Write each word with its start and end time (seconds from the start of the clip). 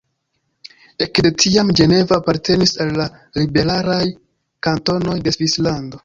Ek 1.05 1.19
de 1.25 1.31
tiam 1.41 1.67
Ĝenevo 1.79 2.15
apartenis 2.21 2.73
al 2.85 2.89
la 3.01 3.05
liberalaj 3.41 3.99
kantonoj 4.69 5.19
de 5.29 5.35
Svislando. 5.37 5.99